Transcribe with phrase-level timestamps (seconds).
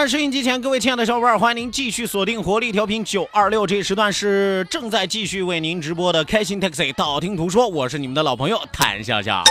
[0.00, 9.44] 在，收音机前各位亲爱的小伙伴，欢迎您继续锁定活力调频九二六，这一时段是正在继续为您直播的开心 Taxi，道听途说，我是你们的老朋友谭笑笑。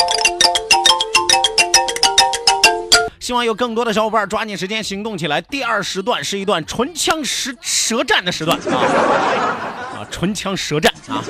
[3.19, 5.39] 希望有更多的小伙伴抓紧时间行动起来。
[5.39, 11.23] 第二时段是一段唇枪舌舌战的时段啊啊，唇枪舌战啊。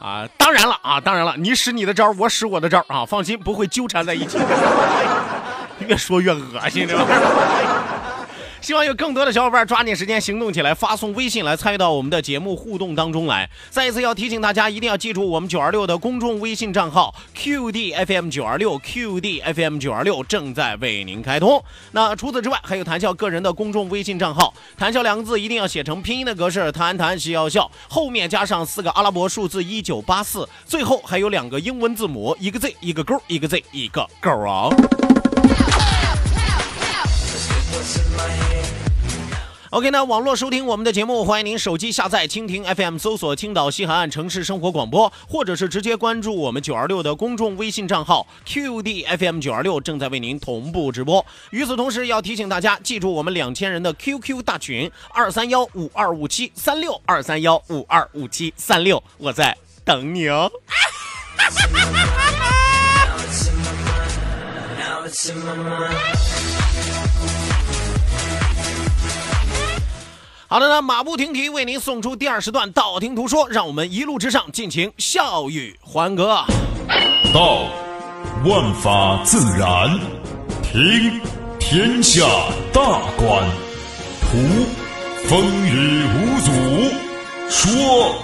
[0.00, 4.38] 啊，当然了啊，当然了，你使你的招，我使我的招啊，放心，不会纠缠在一起。
[5.86, 7.82] 越说越恶心，这玩意儿。
[8.62, 13.48] 希望有更多的小伙伴抓紧时间行动起来，发送微信来参与到我们的节目互动当中来。
[13.70, 21.62] 再一次要提醒大家，一定要记住我们九二六的公众微信账号 QDFM 九二六 QDFM 九二六正在为您开通。
[21.92, 34.70] 那除此之外，还有谈笑个人的公众微信账号，谈笑两个字一定要写成拼音的格式，谈谈笑笑，后面加上四个阿拉伯数字一九八四，最后还有两个英文字母，一个 Z 一个勾，一个 Z 一个勾啊。
[39.70, 51.26] OK，那网络收听我们的节目，欢迎您手机下载蜻蜓 FM，搜索青岛西海岸城市生活广播，或者是直接关注我们九二六的公众微信账号 QDFM 九二六，正在为您同步直播。
[51.50, 59.54] 与此同时，要提醒大家记住我们两千人的 QQ 大群二三幺五二五七三六二三幺五二五七三六，我在
[59.84, 60.50] 等你哦。
[70.48, 76.44] 好的呢，马不停蹄为您送出第二时段，道听途说，让我们一路之上尽情笑语欢歌。
[77.34, 77.64] 道，
[78.44, 79.98] 万法自然；
[80.62, 81.20] 听，
[81.58, 82.24] 天下
[82.72, 82.80] 大
[83.16, 83.44] 观；
[84.20, 84.38] 图，
[85.26, 86.52] 风雨无阻；
[87.50, 88.14] 说，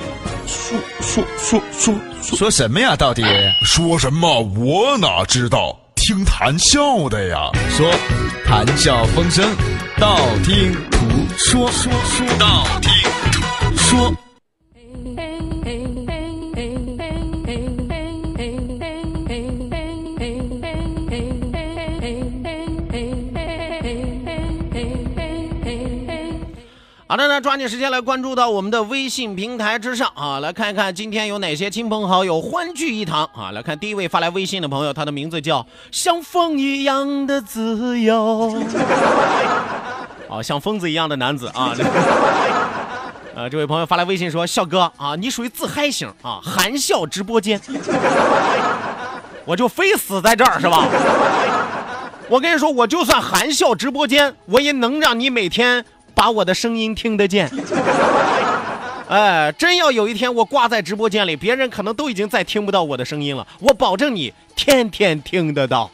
[0.47, 1.94] 说说说说
[2.37, 2.94] 说什么呀？
[2.94, 3.25] 到底
[3.65, 4.41] 说什么？
[4.43, 5.77] 我哪知道？
[6.04, 7.48] 听谈笑的呀。
[7.70, 7.88] 说，
[8.44, 9.48] 谈笑风生，
[10.00, 11.06] 道听途
[11.38, 12.90] 说，说说道听
[13.30, 14.31] 途说。
[27.12, 33.50] 好的，那抓紧时间来关注到我们的微信平台之上啊，来看一看今天有哪些亲朋好友欢聚一堂啊！
[33.53, 38.59] 来看第一位发来微信的朋友，他的名字叫像风一样的自由，
[40.31, 41.77] 啊， 像疯子一样的男子啊。
[43.37, 47.61] 呃，这位朋友发来微信说：“笑哥啊，你属于自嗨型啊，含笑直播间，
[49.44, 50.89] 我就非死在这儿是吧？
[52.31, 55.84] 我跟你说，我就算含笑直播间，我也能让你每天。”
[56.15, 57.50] 把我的声音听得见，
[59.09, 63.47] 哎，真要有一天我挂在直播间里，别人可能都已经再听不到我的声音了。
[63.61, 65.91] 我保证你天天听得到。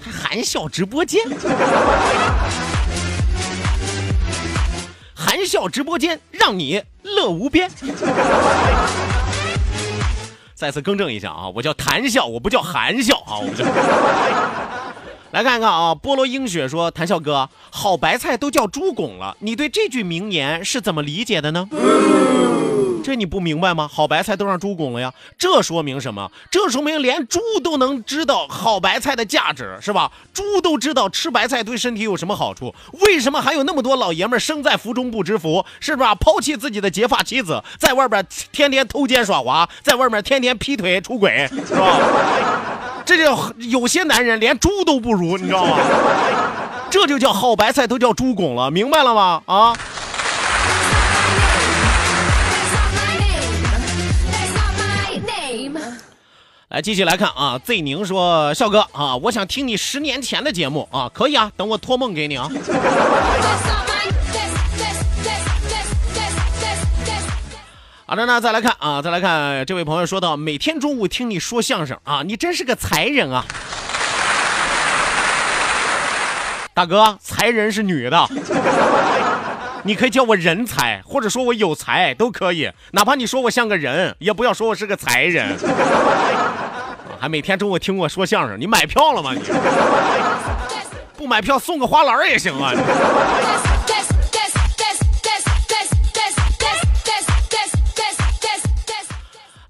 [0.00, 1.22] 还含笑直播间，
[5.14, 7.70] 含笑直播间让你乐无边。
[10.62, 13.34] 再次更正一下啊，我叫谈笑，我不叫含笑啊。
[13.36, 13.64] 我叫。
[15.32, 21.68] 来看一看啊，菠萝英雪说：“谈笑哥，好白菜都叫猪拱了，你对这句名言是怎么理解的呢？”
[23.02, 23.88] 这你不明白吗？
[23.92, 26.30] 好白菜都让猪拱了呀，这说明什么？
[26.50, 30.10] 这说明连猪都能知道好白菜的价值，是吧？
[30.32, 36.14] 猪都知道吃白菜对身体有什么好处，为什么还有那么多老爷们儿生在福中不知福，是吧？
[36.14, 41.98] 抛弃自己的结发妻子，在外边天天偷奸耍滑，在外面天天劈腿出轨，是吧？
[43.04, 43.24] 这这
[43.68, 45.76] 有些男人连猪都不如，你知道吗？
[46.88, 49.42] 这就叫好白菜都叫猪拱了，明白了吗？
[49.46, 49.74] 啊！
[56.72, 62.48] 来，继续来看啊，Z 宁说，笑哥啊，我想听你十年前的节目啊，可以啊，等我托梦给你啊。
[68.06, 73.44] 好的，那再来看啊，再来看这位朋友说到，每天中午听你说相声啊，你真是个才人啊。
[76.72, 78.26] 大哥，才人是女的，
[79.84, 85.56] 你可以叫我人才，或者说我有才都可以，哪怕你说我像个人，也不要说我是个才人。
[87.18, 89.32] 还每天中午听我说相声，你买票了吗？
[89.34, 89.40] 你
[91.16, 92.72] 不买票送个花篮也行啊。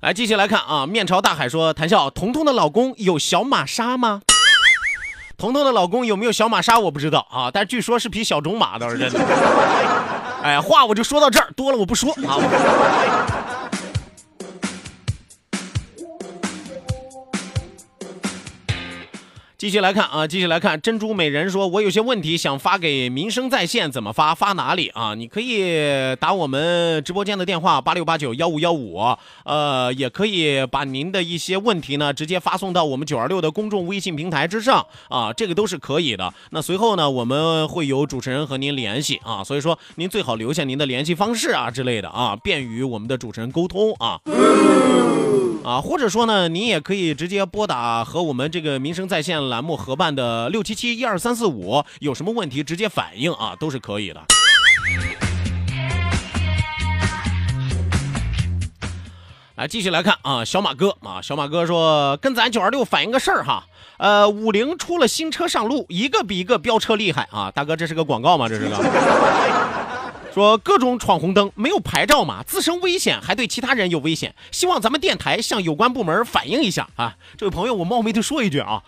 [0.00, 0.85] 来，继续来看啊！
[0.85, 4.20] 面朝大海说：“谭笑，彤彤的老公有小玛莎吗？
[5.43, 6.79] 彤彤的老公有没有小玛莎？
[6.79, 9.19] 我不知道啊，但据说是匹小种马，倒是真的。
[10.41, 12.39] 哎，话我就说到这儿，多了我不说啊。”
[19.62, 20.81] 继续来看啊，继续来看。
[20.81, 24.35] 珍珠美人说：“我有些问题想发给民生在线，怎么发？
[24.35, 25.14] 发哪里啊？
[25.14, 28.99] 你可以打我们直播间的电话八六八九幺五幺五，
[29.44, 36.35] 呃，也可以把您的一些问题呢直接发送到我们九二六的公众微信平台之上啊，这个都是可以的。
[36.50, 44.19] 那随后呢，我们会有主持人和您联系啊，所以说您最好留下您的联系方式啊之类的啊，便于我们的主持人沟通啊。
[45.65, 54.25] 啊，或者说呢，您也可以直接拨打和我们这个民生在线栏目合办的六七七一二三四五，有什么问题直接反映啊，都是可以的。
[59.56, 63.66] 来，继续来看啊，小马哥啊，小马哥说跟咱九二六反映个事儿哈，
[63.99, 68.48] 呃，五菱出了新车上路，一个比一个飙车厉害啊，大哥这是个广告吗？
[68.48, 68.76] 这是个。
[70.32, 74.34] 说各种闯红灯，没有牌照嘛，自身危险，还对其他人有危险。
[74.50, 77.16] 希望咱们电台向有关部门反映一下啊！
[77.37, 78.82] 这位朋友，我冒昧的说一句啊，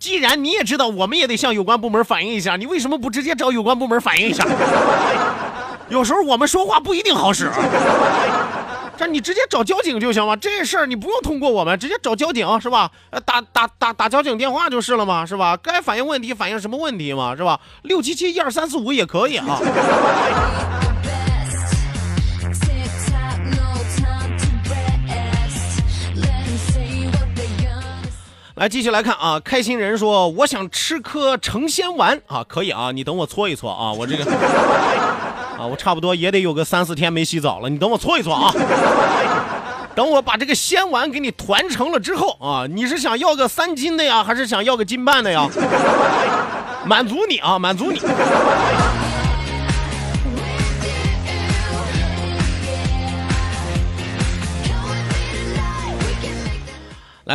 [0.00, 4.44] 既然你也知道，我们也得向有关部门反映一下，你为什么不直接找有关部门反映一下？
[5.90, 7.50] 有时候我们说话不一定好使。
[8.96, 12.90] 这你直接找交警就行了，这事儿你不用通过我们，直接找交警是吧？
[13.10, 15.56] 呃，打打打打交警电话就是了嘛，是吧？
[15.62, 17.60] 该反映问题反映什么问题嘛，是吧？
[17.82, 19.60] 六七七一二三四五也可以啊。
[28.60, 29.40] 来，继续来看啊！
[29.42, 34.30] 开心人说：“我想吃颗成仙丸啊，可以啊，你等我搓一搓啊，我这个
[35.58, 38.52] 啊，我差不多也得有个三四天没洗澡了，你等我搓一搓啊。
[39.94, 45.48] 等我把这个仙丸给你团成了之后啊，你是想要个三斤的呀，还是想要个斤半的呀？
[46.84, 47.98] 满足你啊，满足你。”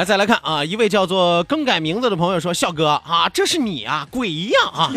[0.06, 0.64] 再来看啊！
[0.64, 4.92] 一位叫做更改名字的朋友说：“笑哥啊，这是你啊，鬼一样啊！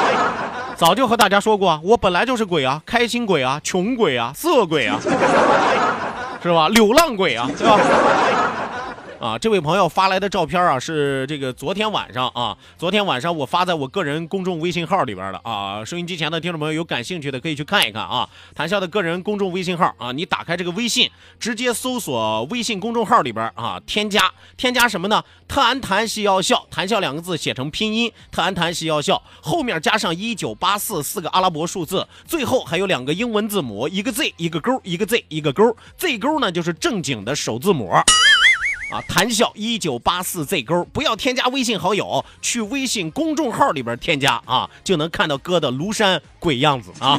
[0.76, 4.98] 早就和大家说过，我本来就是鬼啊，开心鬼啊，穷鬼啊，色鬼啊，
[6.42, 6.68] 是吧？
[6.70, 7.78] 流浪鬼啊，对吧？”
[9.20, 15.84] 啊，这位朋友发来的照片啊，是这个昨天晚上啊，昨天晚上我发在我个人公众微信号里边的啊。
[15.84, 18.26] 收音机前的听众朋友有感兴趣的可以去看一看啊。
[18.54, 25.22] 谈笑的个人公众微信号啊，你打开这个微信，直接搜索微信公众号里边啊，添加添加什么呢？
[25.46, 37.92] 特安谈西要笑，谈笑两个字写成拼音，特安谈西要笑，后面加上一九八四四个阿拉伯数字，最后还有两个英文字母，一个 Z 一个勾，一个 Z 一个勾，Z 勾呢就是正经的首字母。
[38.90, 47.18] 啊，谈笑一九八四 Z 勾，不要添加微信好友，去微信公众号里边添加啊，就能看到哥的庐山鬼样子啊。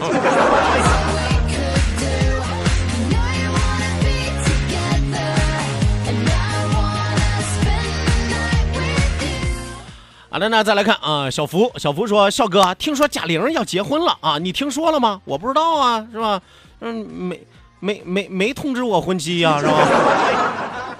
[10.30, 15.22] 好的，那再来看啊，小福，小福说，笑哥，听说贾玲要结婚了啊，你听说了吗？
[15.24, 16.42] 我不知道啊，是吧？
[16.82, 17.42] 嗯，没
[17.80, 19.88] 没没没通知我婚期呀，是吧？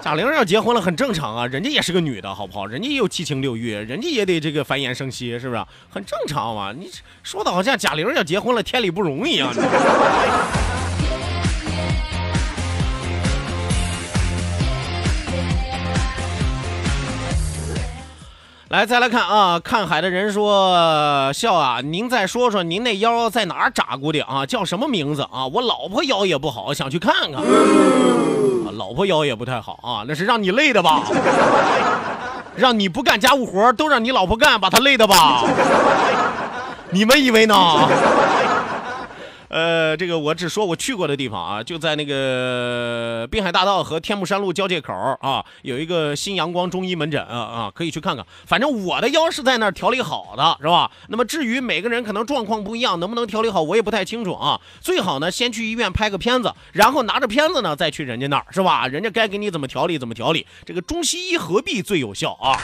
[0.02, 2.66] 贾玲要结婚了，很正常啊，人家也是个女的，好不好？
[2.66, 5.64] 人家也有七情六欲，人家也得这个繁衍生息，是不是？
[5.88, 6.72] 很正常嘛。
[6.76, 6.90] 你
[7.22, 9.48] 说的好像贾玲要结婚了，天理不容一样。
[18.70, 24.44] 来，再来看啊，看海的人说笑啊，您再说说您那腰在哪儿扎过的啊？
[24.44, 25.46] 叫什么名字啊？
[25.46, 27.40] 我老婆腰也不好，想去看看。
[28.76, 31.02] 老婆腰也不太好啊，那是让你累的吧？
[32.56, 35.42] 让你不干家务活都让你老婆干，把她累的吧？
[36.90, 37.54] 你们以为呢？
[39.52, 48.26] 呃，这个我只说我去过的地方啊，就在那个滨海大道和天目山路交界口啊，有一个新阳光中医门诊啊啊，可以去看看。
[48.46, 50.90] 反正我的腰是在那儿调理好的，是吧？
[51.08, 54.58] 那么至于每个人可能状况不一样，能不能调理好，我也不太清楚啊。
[54.80, 58.86] 最好呢，先去医院拍个片子，然后拿着片子呢再去人家那儿，是吧？
[58.86, 62.58] 人家该给你怎么调理怎么调理，这个中西医合璧最有效啊。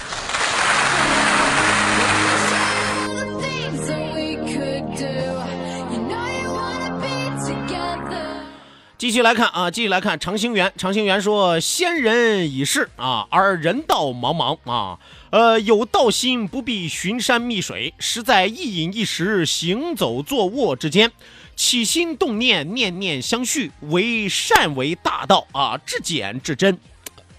[8.98, 10.72] 继续来看啊，继续来看长兴园。
[10.76, 14.98] 长兴园说：“先人已逝啊，而人道茫茫啊。
[15.30, 21.12] 呃，有道心不必寻山觅水，实在一饮一食、行走坐卧之间，
[21.54, 26.76] 起心动念，念念相续，为善为大道啊，至简至真。”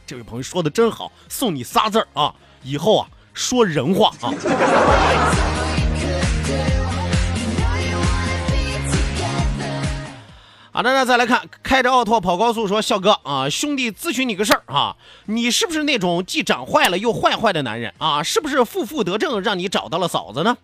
[0.08, 5.59] 这位朋友说的真好，送你仨字儿啊，以后啊说人话啊。
[10.72, 14.96] 好的，那再来看，开着奥拓跑高速说：“笑哥啊，兄弟咨询你个事儿啊，
[15.26, 18.22] 你是不是那种既长坏了又坏坏的男人啊？
[18.24, 20.56] 是不是负负得正让你找到了嫂子呢？”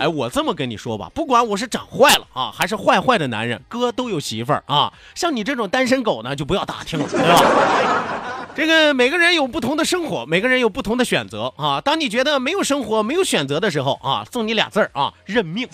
[0.00, 4.92] 哎，我这么跟你说吧，不管我是长坏了啊，还是坏坏的男人，哥都有媳妇儿啊。
[5.14, 8.50] 像你这种单身狗呢，就不要打听了，对吧？
[8.56, 11.80] 这个每个人有不同的生活，每个人有不同的选择啊。
[11.80, 15.68] 当你觉得没有生活、没有选择的时候啊，送你俩字儿啊，认命。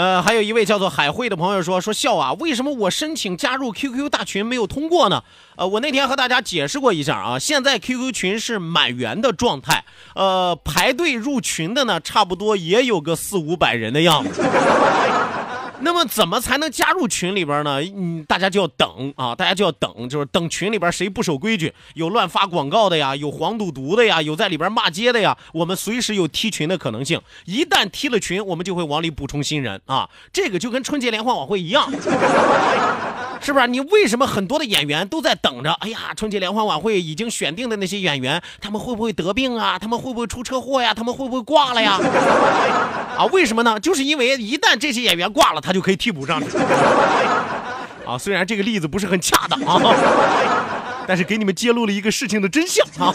[0.00, 5.22] 呃，还有一位叫做海慧的朋友说说笑啊，为什么我申请加入 QQ 大群没有通过呢？
[5.56, 14.40] 呃，我那天和大家解释过一下啊，现在 QQ 群是满员的状态，呃，排队入群的呢，差不多也有个四五百人的样子。
[15.82, 17.80] 那么怎么才能加入群里边呢？
[17.82, 27.20] 嗯，大家就要等啊，大家就要等，就是等群里边谁不守规矩，有乱发广告的呀，有黄赌毒的呀，有在里边骂街的呀，我们随时有踢群的可能性。
[27.46, 30.08] 一旦踢了群，我们就会往里补充新人啊。
[30.32, 31.90] 这个就跟春节联欢晚会一样，
[33.40, 33.66] 是不是？
[33.66, 35.72] 你为什么很多的演员都在等着？
[35.80, 39.78] 哎呀，春节联欢晚会已经选定的那些演员，他们会不会得病啊？
[39.78, 40.92] 他们会不会出车祸呀？
[40.94, 41.98] 他们会不会挂了呀？
[43.16, 43.80] 啊，为什么呢？
[43.80, 46.56] 就是因为一旦这些演员挂了，他就可以替补上去。
[48.06, 49.80] 啊，虽然这个例子不是很恰当啊，
[51.06, 53.14] 但是给你们揭露了一个事情的真相啊。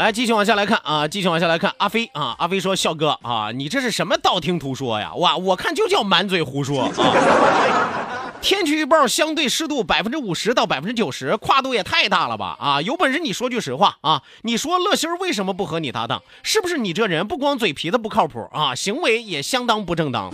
[0.00, 1.74] 来，继续往下来看啊，继续往下来看。
[1.76, 5.12] 阿飞啊，阿飞说：“笑哥啊，你这是什么道听途说呀？
[5.16, 8.32] 哇，我看就叫满嘴胡说啊！
[8.40, 12.56] 天气预报相对湿度百分之五十到百分之九十，跨度也太大了吧？
[12.58, 14.22] 啊，有本事你说句实话啊！
[14.40, 16.22] 你说乐心为什么不和你搭档？
[16.42, 20.30] 是不是你这人不光嘴皮子不靠谱啊，行为也相当不正当？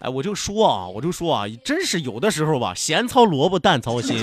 [0.00, 4.16] 哎，我就说啊，我就说啊，真是有的时候吧，咸操萝卜淡操心。”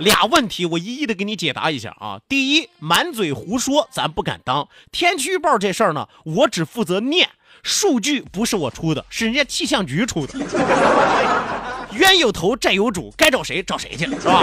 [0.00, 2.20] 俩问题，我一一的给你解答一下啊。
[2.28, 4.66] 第一，满嘴胡说，咱不敢当。
[4.90, 7.28] 天气预报这事儿呢，我只负责念，
[7.62, 10.38] 数据不是我出的，是人家气象局出的。
[11.92, 14.42] 冤有头，债有主，该找谁找谁去，是吧？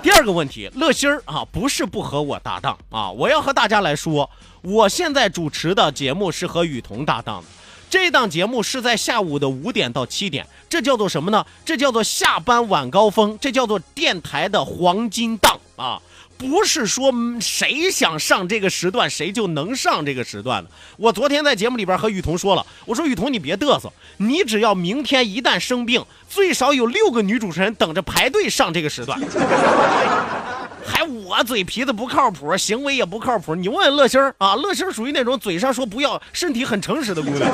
[0.00, 4.30] 第二个问题，乐心儿啊，不是不和我搭档啊，我要和大家来说，
[4.62, 7.46] 我现在主持的节目是和雨桐搭档的。
[7.90, 11.44] 这档节目是在下午的五点到七点，这叫做什么呢？
[11.64, 16.00] 这叫做下班晚高峰，这叫做电台的黄金档啊！
[16.36, 20.70] 不是说谁想上这个时段谁就能上这个时段的。
[20.96, 29.18] 我昨天在节目里边和雨桐说了，我说雨桐你别嘚瑟，你只要明天一旦生病，最少有六个女主持人等着排队上这个时段。
[30.88, 33.54] 还我嘴皮子不靠谱，行为也不靠谱。
[33.54, 37.50] 你问问乐心儿啊，乐心儿属于那种嘴上说不要，身体很诚实的姑娘，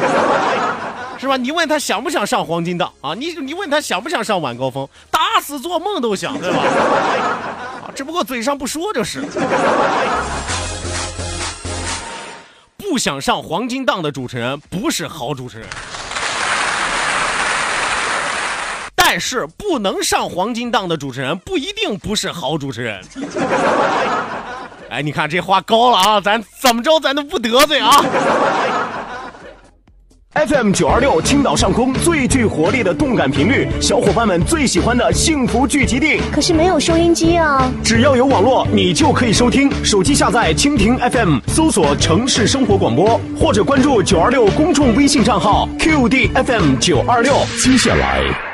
[1.19, 1.37] 是吧？
[1.37, 3.15] 你问他想不想上黄金档啊？
[3.15, 6.59] 你你问他想不想上晚高峰，打死做梦都想，对吧？
[7.87, 9.23] 啊，只不过嘴上不说就是。
[12.77, 15.67] 不想上黄金档的主持人不是好主持人。
[19.15, 23.01] 但是不能上黄金档的主持人不一定不是好主持人。
[24.91, 27.93] 哎，你看这话高了啊，咱怎么着咱都不得罪啊。
[30.49, 36.21] FM 九二六青岛上空最具活力的动感频率，小伙伴们最喜欢的幸福聚集地。
[36.33, 37.71] 可是没有收音机啊！
[37.85, 39.71] 只要有网络，你就可以收听。
[39.85, 47.33] 手机下载蜻蜓 FM，搜索城市生活广播，或者关注九二六公众微信账号 QD FM 九二六。
[47.63, 48.54] 接下来。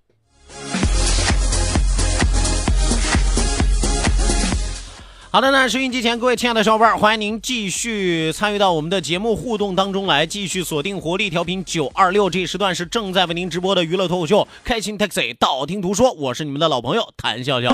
[5.33, 17.73] 好的呢，收音机前各位亲爱的小伙伴，欢迎您继续参与到我们的节目互动当中来，继续锁定活力调频九二六，这一时段是正在为您直播的娱乐脱口秀《开心 Taxi》，道听途说，我是你们的老朋友谭笑笑。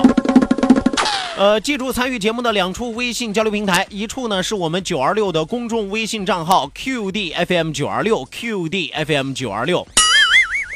[1.36, 9.84] 呃，记住参与节目的两处微信交流平台，一处呢是我们九二六的公众微信账号 QDFM 九二六 QDFM 九二六。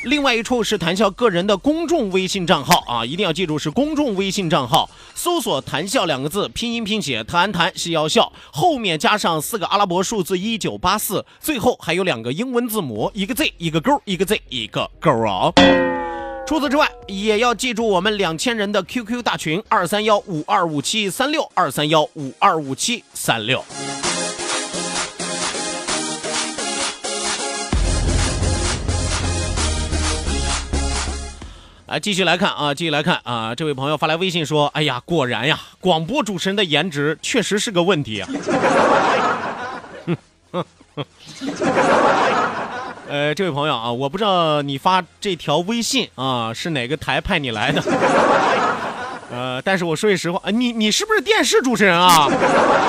[0.05, 15.53] 另外一处是谈笑个人的公众微信账号啊，一定要记住是公众微信账号，搜索“谈笑”两个字，拼音拼写，谈谈是要笑，后面加上四个阿拉伯数字一九八四，最后还有两个英文字母，一个 Z 一个勾，一个 Z 一个勾啊。
[16.47, 23.65] 除此之外，也要记住我们两千人的 QQ 大群二三幺五二五七三六二三幺五二五七三六。
[31.93, 33.55] 啊，继续来看啊，继续来看啊！
[33.55, 38.29] 这位朋友发来微信说：“哎呀，果然呀，广播主持人的颜值确实是个问题啊。
[43.11, 47.83] ”呃，这位朋友啊，我不知道你发这条微信啊是哪个台派你来的，
[49.31, 52.27] 呃，但是我说句实话，呃你你是不是电视主持人啊？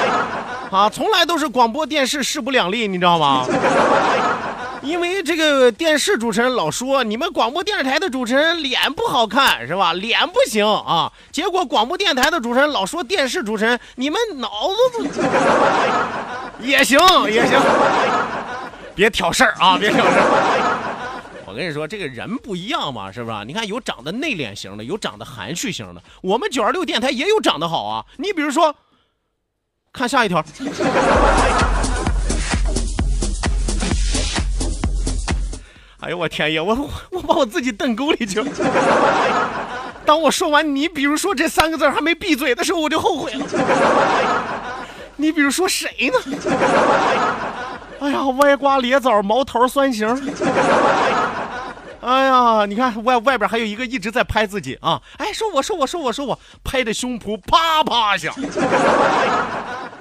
[0.71, 3.45] 啊，从来都是广播电视势不两立，你知道吗？
[4.85, 9.93] 因为这个电视主持人老说你们广播电视台的主持人脸不好看是吧？
[9.93, 14.49] 脸不行啊，结果广播电台的主持人老说电视主持人你们脑
[14.91, 16.99] 子不也 行
[17.31, 17.57] 也行，
[18.93, 20.89] 别挑事儿啊，别挑事儿。
[21.45, 23.45] 我跟你说，这个人不一样嘛，是不是？
[23.45, 28.03] 你看有长得内敛型的，有长得含蓄型的，我们九二六电台也有长得好啊。
[28.17, 28.75] 你比如说，
[29.93, 30.43] 看下一条。
[36.03, 38.51] 哎呦我天爷，我我把我自己蹬沟里去了。
[40.05, 43.45] 当我说完你比如说这三个字还没闭嘴的时候，我就后悔了。
[45.15, 46.19] 你比如说谁呢？
[48.01, 50.05] 哎呀，歪瓜裂枣，毛头酸形。
[52.01, 55.01] 哎呀，你看外外边还有一个一直在拍自己啊！
[55.17, 58.33] 哎，说我说我说我说我，拍的胸脯啪啪响。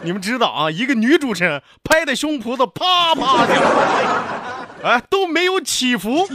[0.02, 3.56] 你们知道啊，一个女主持人拍的胸脯子啪啪响。
[4.82, 6.26] 哎，都没有起伏，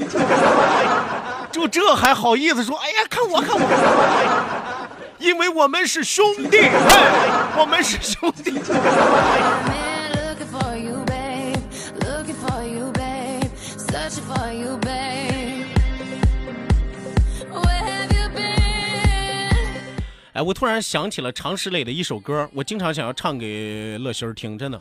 [1.51, 2.77] 就这还好意思说？
[2.77, 4.77] 哎呀，看我，看我，
[5.19, 8.59] 因为我们是兄弟，哎，我们是兄弟。
[20.33, 24.79] 哎，我突然想起了常石磊的一首歌，我经常想要唱给乐心儿听，真的。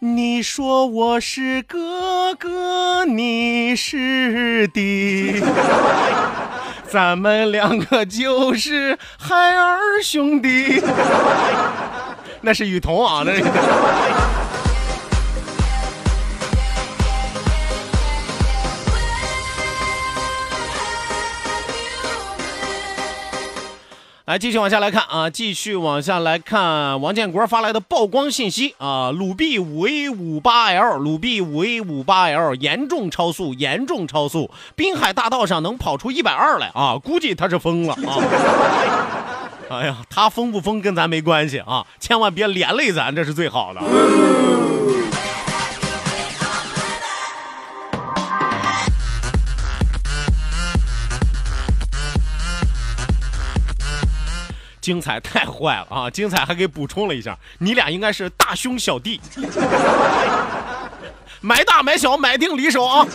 [0.00, 5.42] 你说我是哥哥，你是弟，
[6.88, 10.80] 咱们两个就是海尔兄弟。
[12.42, 13.42] 那是雨桐啊，那是
[24.28, 38.20] 来，继续往下来看啊，继续往下来看王建国发来的曝光信息啊，鲁 B 五 A 五八 L，鲁 B 五 A 五八 L 严重超速，严重超速，滨海大道上能跑出一百二来啊，估计他是疯了啊。
[39.70, 43.80] 哎呀，他疯不疯跟咱没关系啊，千万别连累咱，这是最好的。
[54.88, 56.08] 精彩太坏了啊！
[56.16, 59.20] 精彩还给补充了一下，你俩应该是大兄小弟，
[61.42, 63.06] 买大买小买定离手啊！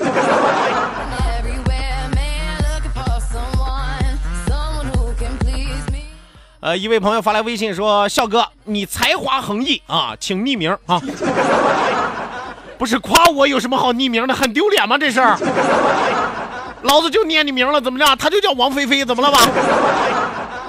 [6.60, 11.02] 呃，一位朋友发来微信说：“笑哥，你才华横溢啊，请匿名啊。”
[12.78, 14.36] 不是夸我有什么好匿名的？
[14.36, 14.96] 很丢脸吗？
[14.96, 15.36] 这事儿，
[16.84, 18.16] 老子就念你名了，怎么着？
[18.18, 19.40] 他就叫王菲菲，怎么了吧？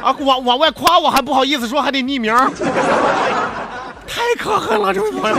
[0.04, 2.30] 啊，往往外夸我还不好意思说，还得匿名，
[4.06, 5.36] 太可恨了，这位朋友。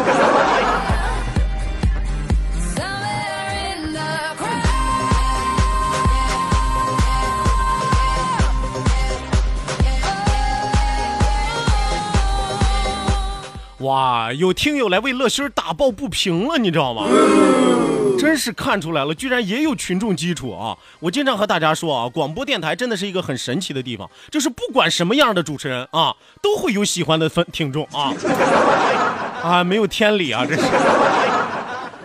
[13.80, 17.06] 哇，有听友来为乐心打抱不平了，你知道吗？
[18.18, 20.78] 真是看出来了，居然也有群众基础啊！
[21.02, 28.14] 我经常和大家说啊，广播电台真的是一个很神奇的地方，就是不管什么样的主持人啊，都会有喜欢的粉听众啊，
[29.44, 30.64] 啊，没有天理啊，这是。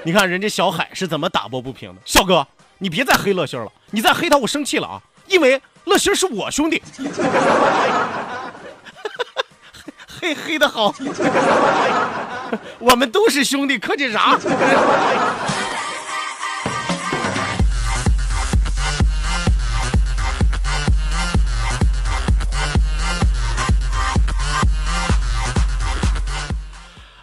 [0.02, 2.44] 你看人家小海是怎么打抱不平的，笑哥，
[2.78, 6.83] 你别再黑乐心了，你再黑他我生气了啊，因为乐心是我兄弟。
[10.20, 10.94] 黑黑的好，
[12.78, 14.38] 我们都是兄弟，客气啥？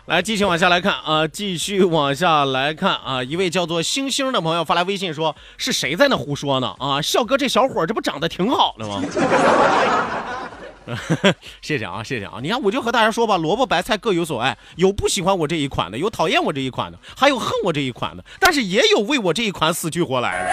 [0.08, 6.74] 来，继续往下来看啊，继续往下来看啊，一位叫做星星的朋友发来微信说：“是谁在那胡说呢？
[6.80, 9.02] 啊，笑哥这小伙这不长得挺好的吗？”
[11.62, 12.36] 谢谢啊，谢谢啊！
[12.42, 20.50] 你看，我就和大家说吧，萝卜白菜各有所爱，有不喜欢我这一款的，有讨厌我这一款的，还有恨我这一款的，但是也有为我这一款死去活来的。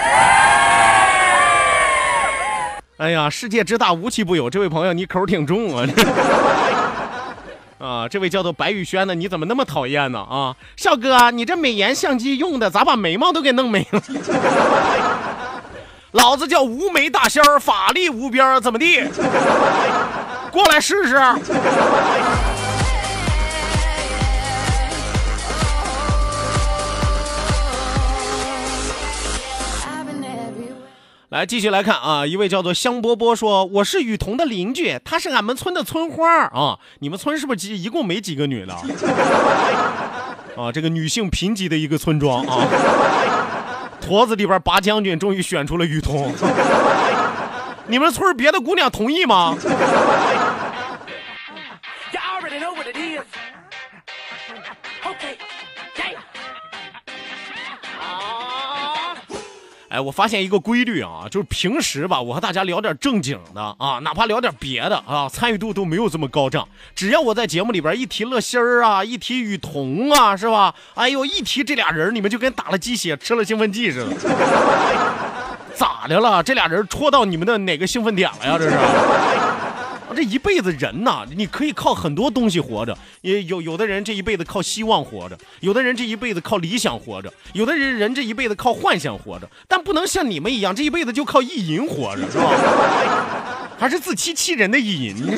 [2.97, 4.51] 哎呀，世界之大，无奇不有。
[4.51, 5.87] 这位朋友，你口挺重啊！
[7.79, 10.19] 啊，这位叫做白宇轩的，你怎么那么讨厌呢？
[10.19, 14.03] 啊，笑哥，你这美颜相机用的咋把眉毛都给弄没了？
[16.13, 19.03] 老子叫无眉大仙儿，法力无边儿，怎么地？
[20.55, 21.17] 过来试试。
[31.31, 36.79] 来，继续来看啊，一位叫做香波波说：“我是雨桐的邻居，她是俺们村的村花啊。
[37.01, 38.73] 你们村是不是一共没几个女的？
[40.57, 42.65] 啊，这个女性贫瘠的一个村庄啊。
[44.01, 46.33] 坨子里边拔将军终于选出了雨桐。
[47.87, 49.57] 你们村别的姑娘同意吗？”
[59.91, 66.67] 哎，我发现一个规律啊，就是平时吧，我和大家聊点正经的啊，哪怕聊点别的啊，参与度都没有这么高涨。
[66.97, 70.75] 只要我在节目里边一提乐心儿啊，一提雨桐啊，是吧？
[70.95, 74.17] 哎呦，一提这俩人，你们就跟打了鸡血、吃了兴奋剂似的。
[75.77, 76.43] 咋的了？
[76.43, 78.57] 这俩人戳到你们的哪个兴奋点了呀？
[78.59, 78.77] 这是。
[80.15, 82.97] 这一辈子人呐，你可以靠很多东西活着。
[83.23, 89.51] 也有有的人这一辈子靠希望活着，有的人这一辈子靠理想活着，有的人人这一辈子靠幻想活着。
[89.67, 92.49] 但不能像你们一样，这一辈子就靠意淫活着，是吧？
[93.77, 95.17] 还是自欺欺人的意淫。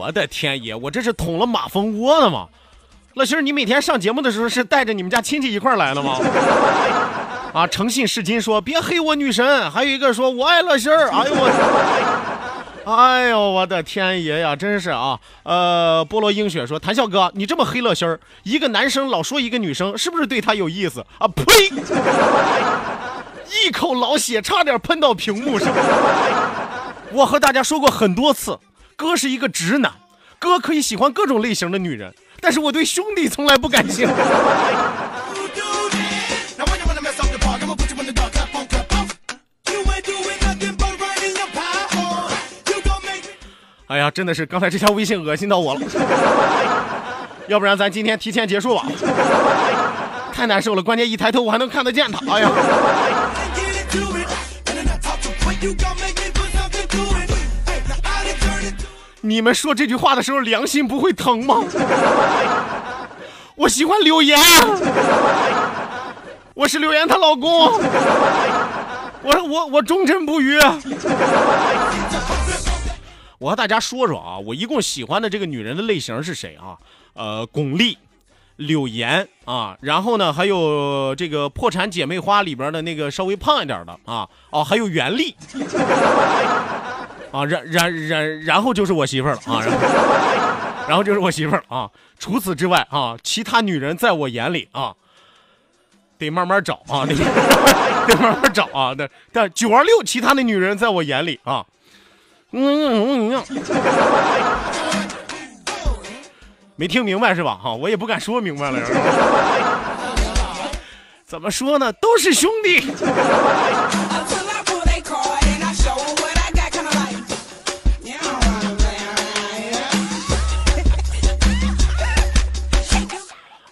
[0.00, 2.46] 我的天爷，我这是捅了马蜂窝了吗？
[3.12, 6.16] 乐心儿，你每天上节目的时候是带着你们家亲戚一块来的吗？
[7.52, 11.10] 啊，诚信是金说别黑我女神，还有一个说我爱乐心儿。
[11.10, 15.20] 哎呦我，哎呦我的天爷呀，真是啊。
[15.42, 21.28] 呃，菠萝映雪说谭笑哥，你这么黑乐心儿，一个男生老说一个女生，是不是对他有意思啊？
[21.28, 21.44] 呸！
[23.66, 25.68] 一口老血差点喷到屏幕上。
[27.12, 28.56] 我和大家说过很多次，
[29.00, 29.90] 哥是一个直男，
[30.38, 32.14] 哥可以喜欢各种类型的女人。
[32.38, 34.14] 但是我对兄弟从来不感兴趣。
[43.86, 45.80] 哎呀，真的是刚才这条微信恶心到我了，
[47.48, 48.84] 要不然咱今天提前结束吧，
[50.30, 50.82] 太难受了。
[50.82, 52.50] 关键一抬头我还能看得见他，哎呀。
[59.30, 61.62] 你们说这句话的时候，良心不会疼吗？
[63.54, 64.36] 我喜欢柳岩，
[66.54, 67.50] 我是柳岩她老公，
[69.22, 70.58] 我我我忠贞不渝。
[73.38, 76.74] 我和大家说说啊，我一共喜欢的这个女人的类型是谁啊？
[77.14, 77.96] 呃，巩俐、
[78.56, 85.36] 柳岩啊，然后呢，还有这个《破产姐妹花》里边的那个稍微胖一点的啊，哦，还有袁立。
[87.32, 89.78] 啊，然然然然后就是我媳妇儿了啊，然后
[90.88, 91.88] 然后就是我媳妇儿啊。
[92.18, 94.92] 除此之外啊，其他女人在我眼里啊，
[96.18, 97.14] 得慢慢找啊，得
[98.06, 98.94] 得慢慢找啊。
[98.96, 101.64] 但但九二六，其他的女人在我眼里啊，
[102.52, 103.42] 嗯嗯嗯，
[106.76, 107.58] 没听明白是吧？
[107.62, 108.80] 哈，我也不敢说明白了。
[111.24, 111.92] 怎么说呢？
[111.92, 112.80] 都是兄弟。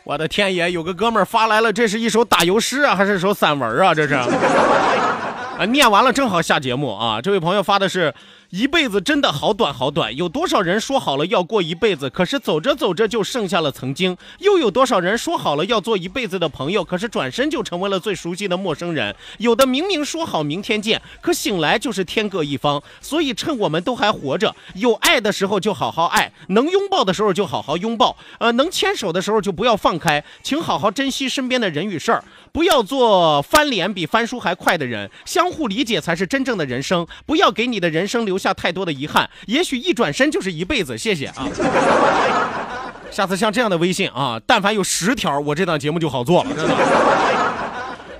[0.08, 0.70] 我的天爷！
[0.72, 3.94] 有个哥们儿发来了，这是一首打油诗啊，还是首散文啊？
[3.94, 4.14] 这是。
[4.14, 7.20] 啊，念完了正好下节目啊！
[7.20, 8.14] 这位朋友发的是。
[8.50, 19.14] 一辈子真的好短好短，有多少人说好了要过一辈子，可是走着走着就剩下了曾经；又有多少人说好了要做一辈子的朋友，可是转身就成为了最熟悉的陌生人。
[19.36, 22.82] 有的明明说好明天见，可醒来就是天各一方。
[23.02, 37.06] 所以趁我们都还活着，有爱的时候就好好爱，能拥抱的时候就好好拥抱，呃，能牵手的时候就不要放开，请好好珍惜身边的人与事儿，不要做翻脸比翻书还快的人，相互理解才是真正的人生。
[37.26, 40.96] 不要给你的人生留留下太多的遗憾，也许一转身就是一辈子。
[40.96, 41.44] 谢谢啊！
[43.10, 46.50] 下次像这样的微信啊，但凡有十条，我这档节目就好做了，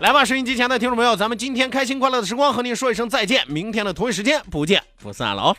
[0.00, 5.56] 来吧，收音机前的听众朋友，咱们今天开心快乐的时光和您说一声再见，明天的同一时间不见不散了哦。